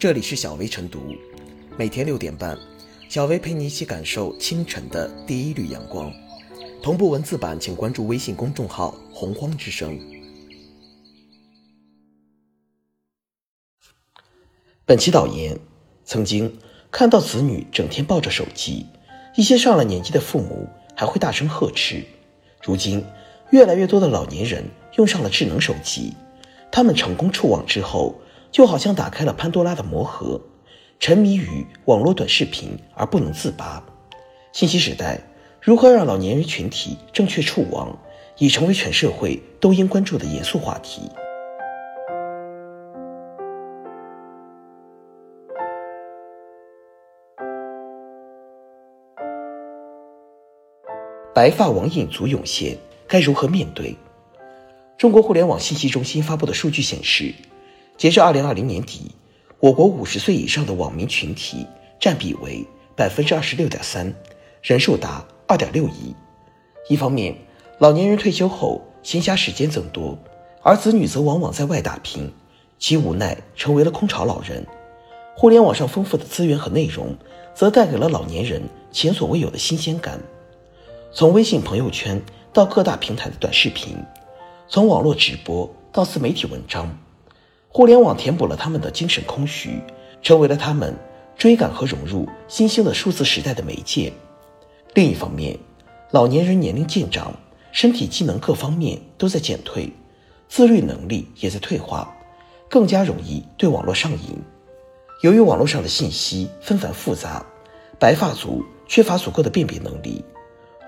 [0.00, 1.14] 这里是小薇晨读，
[1.76, 2.58] 每天六点半，
[3.10, 6.10] 小薇陪你一起感受清晨的第一缕阳光。
[6.82, 10.00] 同步文字版，请关注微信公众号“洪荒之声”。
[14.86, 15.58] 本期导言：
[16.02, 16.58] 曾经
[16.90, 18.86] 看到子女整天抱着手机，
[19.36, 22.02] 一些上了年纪的父母还会大声呵斥。
[22.62, 23.04] 如今，
[23.50, 24.64] 越来越多的老年人
[24.96, 26.14] 用上了智能手机，
[26.72, 28.18] 他们成功触网之后。
[28.50, 30.40] 就好像打开了潘多拉的魔盒，
[30.98, 33.82] 沉迷于网络短视频而不能自拔。
[34.52, 35.20] 信息时代，
[35.60, 37.96] 如何让老年人群体正确触网，
[38.38, 41.02] 已成为全社会都应关注的严肃话题。
[51.32, 52.76] 白发网瘾族涌现，
[53.06, 53.96] 该如何面对？
[54.98, 57.32] 中国互联网信息中心发布的数据显示。
[58.00, 59.10] 截至二零二零年底，
[59.58, 61.66] 我国五十岁以上的网民群体
[62.00, 64.10] 占比为百分之二十六点三，
[64.62, 66.16] 人数达二点六亿。
[66.88, 67.36] 一方面，
[67.78, 70.16] 老年人退休后闲暇时间增多，
[70.62, 72.32] 而子女则往往在外打拼，
[72.78, 74.66] 其无奈成为了空巢老人。
[75.36, 77.14] 互联网上丰富的资源和内容，
[77.54, 80.18] 则带给了老年人前所未有的新鲜感。
[81.12, 82.18] 从微信朋友圈
[82.50, 83.94] 到各大平台的短视频，
[84.68, 86.98] 从网络直播到自媒体文章。
[87.72, 89.80] 互联网填补了他们的精神空虚，
[90.22, 90.92] 成为了他们
[91.38, 94.12] 追赶和融入新兴的数字时代的媒介。
[94.92, 95.56] 另一方面，
[96.10, 97.32] 老年人年龄渐长，
[97.70, 99.88] 身体机能各方面都在减退，
[100.48, 102.12] 自律能力也在退化，
[102.68, 104.36] 更加容易对网络上瘾。
[105.22, 107.46] 由于网络上的信息纷繁复杂，
[108.00, 110.24] 白发族缺乏足够的辨别能力，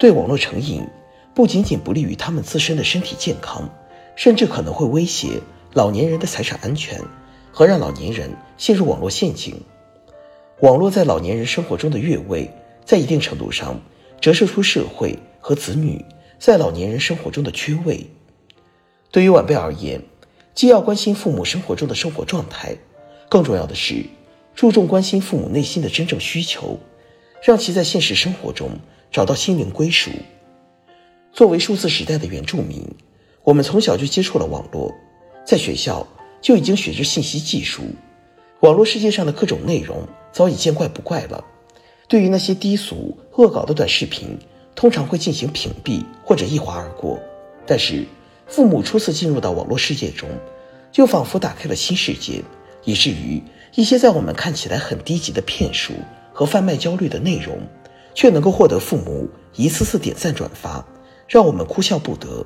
[0.01, 0.85] 对网络成瘾
[1.33, 3.71] 不仅仅不利于他们自身的身体健康，
[4.17, 5.41] 甚至可能会威胁。
[5.75, 7.01] 老年人的财产安全
[7.51, 9.59] 和让老年人陷入网络陷阱，
[10.61, 12.51] 网络在老年人生活中的越位，
[12.85, 13.81] 在一定程度上
[14.21, 16.05] 折射出社会和子女
[16.39, 18.07] 在老年人生活中的缺位。
[19.11, 20.03] 对于晚辈而言，
[20.55, 22.77] 既要关心父母生活中的生活状态，
[23.31, 24.05] 更重要的是
[24.55, 26.79] 注重关心父母内心的真正需求，
[27.43, 28.71] 让其在现实生活中
[29.11, 30.11] 找到心灵归属。
[31.33, 32.87] 作为数字时代的原住民，
[33.43, 34.95] 我们从小就接触了网络。
[35.45, 36.07] 在学校
[36.41, 37.83] 就已经学着信息技术，
[38.61, 41.45] 网络世界上的各种内容早已见怪不怪了。
[42.09, 44.39] 对于那些低俗恶搞的短视频，
[44.75, 47.19] 通常会进行屏蔽或者一划而过。
[47.67, 48.05] 但是，
[48.47, 50.29] 父母初次进入到网络世界中，
[50.91, 52.43] 就仿佛打开了新世界，
[52.85, 53.43] 以至于
[53.75, 55.95] 一些在我们看起来很低级的骗术
[56.33, 57.59] 和贩卖焦虑的内容，
[58.15, 60.85] 却能够获得父母一次次点赞转发，
[61.29, 62.45] 让我们哭笑不得。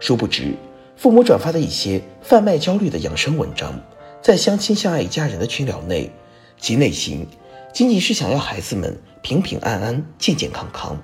[0.00, 0.54] 殊不知。
[0.98, 3.72] 父母转发的一些贩卖焦虑的养生文章，
[4.20, 6.10] 在相亲相爱一家人的群聊内，
[6.58, 7.24] 其内心
[7.72, 11.00] 仅仅是想要孩子们平平安安、健健康康。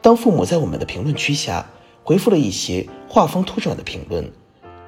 [0.00, 1.68] 当父母在我们的评论区下
[2.04, 4.30] 回复了一些画风突转的评论，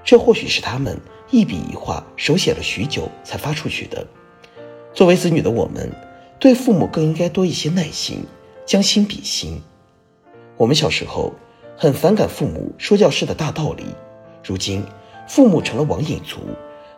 [0.05, 0.97] 这或许是他们
[1.33, 4.07] 一笔一画手写了许久才发出去的。
[4.95, 5.91] 作为子女的我们，
[6.39, 8.25] 对父母更应该多一些耐心，
[8.65, 9.61] 将心比心。
[10.57, 11.33] 我们小时候
[11.77, 13.85] 很反感父母说教式的大道理。
[14.49, 14.83] 如今，
[15.27, 16.39] 父母成了网瘾族，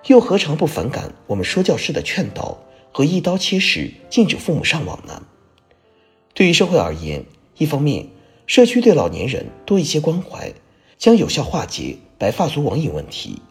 [0.06, 2.56] 又何尝不反感我们说教式的劝导
[2.92, 5.20] 和一刀切式禁止父母上网呢？
[6.32, 7.24] 对于社会而言，
[7.58, 8.06] 一方面，
[8.46, 10.52] 社区对老年人多一些关怀，
[10.96, 13.42] 将有效化解白发族网瘾问题。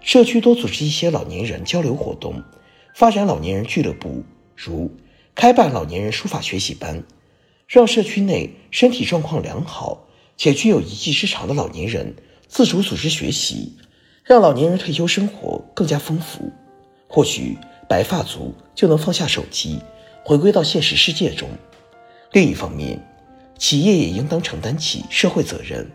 [0.00, 2.40] 社区多组织一些老年人交流活动，
[2.94, 4.22] 发展老年人俱乐部，
[4.54, 4.92] 如
[5.34, 7.02] 开办老年人书法学习班，
[7.66, 10.06] 让社区内身体状况良好
[10.36, 12.14] 且具有一技之长的老年人。
[12.48, 13.76] 自主组织学习，
[14.24, 16.50] 让老年人退休生活更加丰富。
[17.06, 17.56] 或许
[17.88, 19.78] 白发族就能放下手机，
[20.24, 21.48] 回归到现实世界中。
[22.32, 23.00] 另一方面，
[23.58, 25.86] 企业也应当承担起社会责任。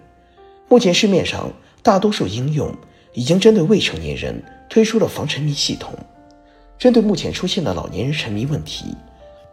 [0.69, 2.73] 目前市面上大多数应用
[3.13, 5.93] 已经针对未成年人推出了防沉迷系统。
[6.77, 8.95] 针对目前出现的老年人沉迷问题，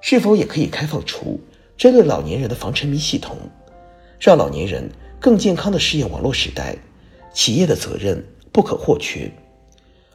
[0.00, 1.40] 是否也可以开放出
[1.76, 3.36] 针对老年人的防沉迷系统，
[4.18, 6.76] 让老年人更健康的适应网络时代？
[7.32, 9.30] 企业的责任不可或缺。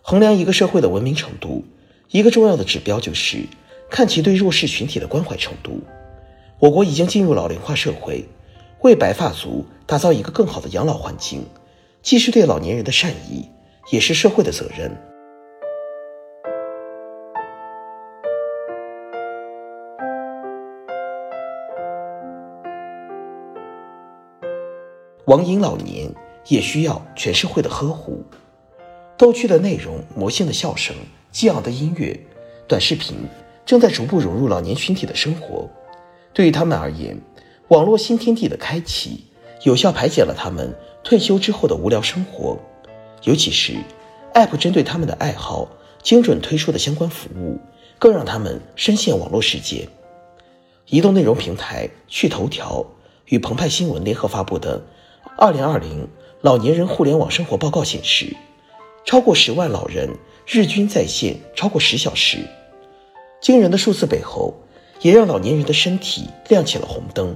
[0.02, 1.64] 衡量一个社会的文明程度，
[2.12, 3.40] 一个重要的指标就是
[3.90, 5.82] 看其对弱势群体的关怀程度。
[6.60, 8.26] 我国已经进入老龄化社会，
[8.82, 11.44] 为白发族打造一个更好的养老环境，
[12.02, 13.50] 既是对老年人的善意，
[13.92, 14.96] 也是社会的责任。
[25.26, 26.05] 网瘾老年。
[26.48, 28.24] 也需要全社会的呵护。
[29.18, 30.96] 逗趣的内容、魔性的笑声、
[31.32, 32.20] 激昂的音乐，
[32.68, 33.16] 短视频
[33.66, 35.70] 正在逐步融入老年群体的生活。
[36.34, 37.18] 对于他们而言，
[37.70, 39.24] 网络新天地的开启，
[39.64, 42.58] 有效排解了他们退休之后的无聊生活。
[43.24, 43.74] 尤其是
[44.34, 45.70] App 针对他们的爱好
[46.04, 47.58] 精准推出的相关服务，
[47.98, 49.88] 更让他们深陷网络世界。
[50.88, 52.86] 移动内容平台趣头条
[53.28, 54.80] 与澎湃新闻联合发布的
[55.38, 56.08] 《二零二零
[56.46, 58.32] 老年人互联网生活报告》显示，
[59.04, 60.08] 超过十万老人
[60.46, 62.38] 日均在线超过十小时。
[63.42, 64.54] 惊人的数字背后，
[65.02, 67.36] 也让老年人的身体亮起了红灯。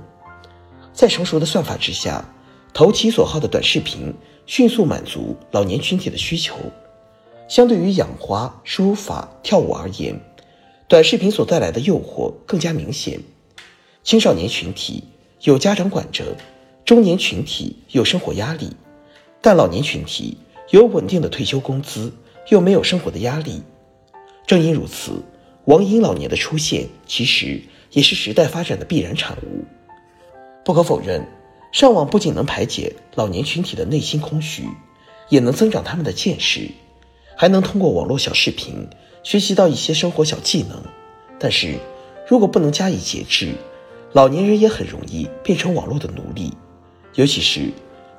[0.94, 2.24] 在成熟的算法之下，
[2.72, 4.14] 投其所好的短视频
[4.46, 6.56] 迅速满足老年群体的需求。
[7.48, 10.22] 相对于养花、书法、跳舞而言，
[10.88, 13.20] 短视频所带来的诱惑更加明显。
[14.04, 15.04] 青少年群体
[15.42, 16.38] 有家长管着，
[16.86, 18.70] 中年群体有生活压力，
[19.42, 20.38] 但老年群体
[20.72, 22.12] 有稳定的退休工资，
[22.50, 23.62] 又没有生活的压力。
[24.46, 25.24] 正因如此，
[25.66, 29.64] 网瘾老年的出现，其实也是时代发展的必然产物。
[30.66, 31.26] 不可否认，
[31.72, 34.64] 上网不仅能排解老年群体的内心空虚，
[35.30, 36.70] 也能增长他们的见识，
[37.38, 38.88] 还能通过网络小视频
[39.24, 40.82] 学习到一些生活小技能。
[41.40, 41.76] 但是，
[42.28, 43.54] 如果不能加以节制，
[44.12, 46.52] 老年人也很容易变成网络的奴隶，
[47.16, 47.72] 尤其是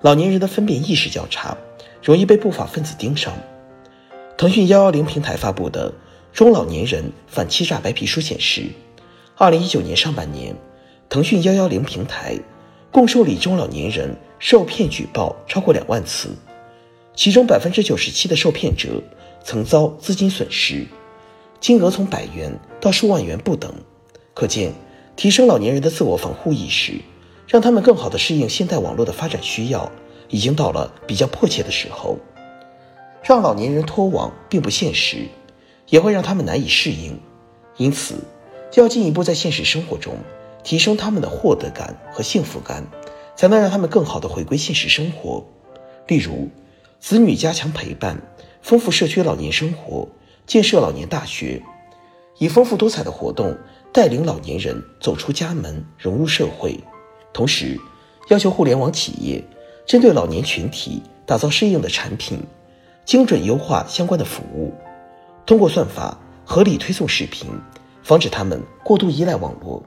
[0.03, 1.57] 老年人的分辨意识较差，
[2.03, 3.35] 容易被不法分子盯上。
[4.39, 5.91] 腾讯幺幺零平台发布的
[6.33, 8.65] 《中老年人反欺诈白皮书》显示，
[9.37, 10.57] 二零一九年上半年，
[11.11, 12.39] 腾讯幺幺零平台
[12.91, 16.31] 共受理中老年人受骗举报超过两万次，
[17.15, 19.03] 其中百分之九十七的受骗者
[19.45, 20.87] 曾遭资金损失，
[21.61, 22.51] 金额从百元
[22.81, 23.71] 到数万元不等，
[24.33, 24.73] 可见。
[25.17, 26.95] 提升老年人的自我防护意识，
[27.51, 29.91] 让他们更好地适应现代网络的发展需要，
[30.29, 32.17] 已经到了比较迫切的时候。
[33.25, 35.27] 让老年人脱网并不现实，
[35.89, 37.19] 也会让他们难以适应。
[37.77, 38.15] 因此，
[38.75, 40.15] 要进一步在现实生活中
[40.63, 42.87] 提升他们的获得感和幸福感，
[43.35, 45.45] 才能让他们更好地回归现实生活。
[46.07, 46.49] 例如，
[47.01, 48.23] 子女加强陪伴，
[48.63, 50.09] 丰富社区老年生活，
[50.47, 51.61] 建设老年大学，
[52.39, 53.59] 以丰富多彩的活动。
[53.93, 56.79] 带领老年人走出家门，融入社会，
[57.33, 57.79] 同时
[58.29, 59.43] 要求互联网企业
[59.87, 62.39] 针对老年群体打造适应的产品，
[63.05, 64.73] 精准优化相关的服务，
[65.47, 67.49] 通过算法合理推送视频，
[68.03, 69.83] 防止他们过度依赖网络。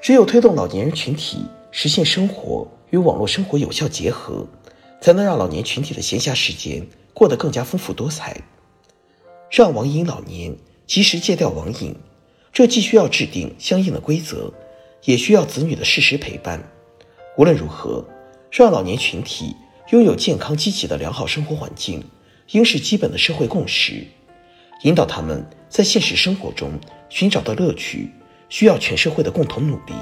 [0.00, 4.46] 只有推动老年人群体实现生活与网络生活有效结合，
[5.00, 8.42] 才能让老年群体的闲暇时间过得更加丰富多彩，
[9.50, 10.54] 让网瘾老年
[10.86, 11.94] 及时戒掉网瘾。
[12.52, 14.52] 这既需要制定相应的规则，
[15.04, 16.62] 也需要子女的适时陪伴。
[17.36, 18.04] 无论如何，
[18.50, 19.54] 让老年群体
[19.90, 22.02] 拥有健康积极的良好生活环境，
[22.50, 24.06] 应是基本的社会共识。
[24.82, 26.72] 引导他们在现实生活中
[27.08, 28.12] 寻找到乐趣，
[28.48, 29.94] 需要全社会的共同努力。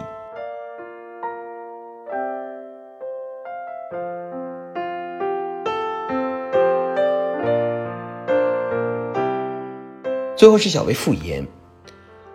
[10.37, 11.47] 最后是小薇复言。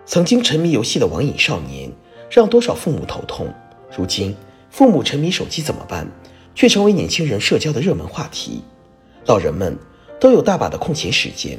[0.06, 1.92] 曾经沉迷游戏的网瘾少年，
[2.30, 3.48] 让多少父母头痛。
[3.96, 4.36] 如今，
[4.70, 6.08] 父母沉迷手机怎么办，
[6.54, 8.62] 却成为年轻人社交的热门话题。
[9.26, 9.78] 老人们
[10.20, 11.58] 都有大把的空闲时间，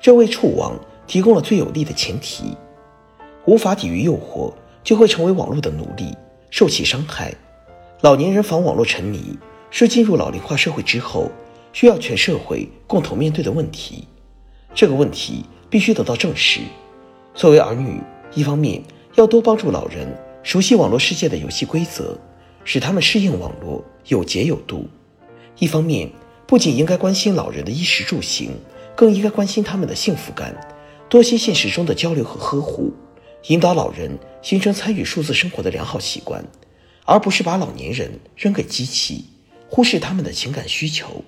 [0.00, 2.56] 这为触网提供了最有利的前提。
[3.44, 4.52] 无法抵御诱惑，
[4.84, 6.16] 就会成为网络的奴隶，
[6.50, 7.34] 受其伤害。
[8.02, 9.36] 老年人防网络沉迷，
[9.70, 11.30] 是进入老龄化社会之后
[11.72, 14.06] 需要全社会共同面对的问题。
[14.74, 16.60] 这个问题必须得到正视。
[17.34, 18.00] 作为儿女，
[18.34, 18.82] 一方面
[19.14, 20.08] 要多帮助老人
[20.42, 22.18] 熟悉网络世界的游戏规则，
[22.64, 24.86] 使他们适应网络有节有度；
[25.58, 26.10] 一方面
[26.46, 28.50] 不仅应该关心老人的衣食住行，
[28.96, 30.54] 更应该关心他们的幸福感，
[31.08, 32.92] 多些现实中的交流和呵护，
[33.48, 36.44] 引导老人形成参与数字生活的良好习惯，
[37.04, 39.24] 而不是把老年人扔给机器，
[39.68, 41.22] 忽视他们的情感需求。